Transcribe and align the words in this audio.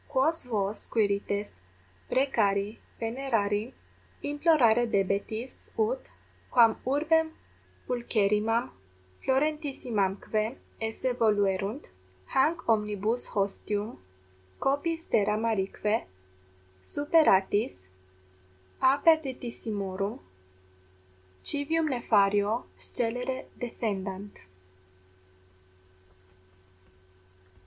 Quos 0.09 0.45
vos, 0.45 0.87
Quirites, 0.87 1.59
precari, 2.09 2.79
venerari, 2.99 3.71
implorare 4.23 4.87
debetis, 4.87 5.69
ut, 5.77 6.01
quam 6.49 6.75
urbem 6.85 7.29
pulcherrimam 7.85 8.71
florentissimamque 9.23 10.57
esse 10.79 11.13
voluerunt, 11.13 11.83
hanc 12.33 12.67
omnibus 12.67 13.27
hostium 13.35 13.99
copiis 14.59 15.05
terra 15.07 15.37
marique 15.37 16.07
superatis 16.81 17.85
a 18.81 18.97
perditissimorum 19.03 20.19
civium 21.43 21.87
nefario 21.87 22.65
scelere 22.75 23.45
defendant. 23.59 24.35